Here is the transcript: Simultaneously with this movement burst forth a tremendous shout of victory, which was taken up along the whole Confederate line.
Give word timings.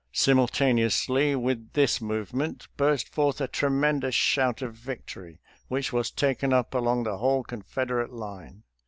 Simultaneously 0.13 1.35
with 1.35 1.73
this 1.73 2.01
movement 2.01 2.67
burst 2.75 3.07
forth 3.07 3.39
a 3.39 3.47
tremendous 3.47 4.15
shout 4.15 4.63
of 4.63 4.73
victory, 4.73 5.39
which 5.67 5.93
was 5.93 6.09
taken 6.09 6.51
up 6.51 6.73
along 6.73 7.03
the 7.03 7.19
whole 7.19 7.43
Confederate 7.43 8.11
line. 8.11 8.63